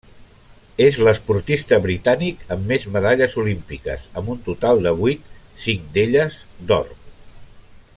És 0.85 0.95
l'esportista 1.07 1.77
britànic 1.83 2.41
amb 2.55 2.65
més 2.73 2.87
medalles 2.95 3.37
olímpiques 3.43 4.09
amb 4.23 4.35
un 4.37 4.43
total 4.51 4.83
de 4.87 4.97
vuit, 5.03 5.31
cinc 5.67 5.89
d'elles 5.99 6.43
d'or. 6.73 6.95